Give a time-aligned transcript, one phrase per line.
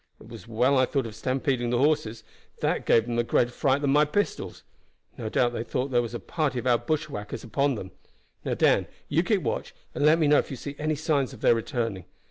[0.19, 2.23] It was well I thought of stampeding the horses;
[2.61, 4.63] that gave them a greater fright than my pistols.
[5.15, 7.91] No doubt they thought that there was a party of our bushwhackers upon them.
[8.43, 11.41] Now, Dan, you keep watch, and let me know if you see any signs of
[11.41, 12.05] their returning.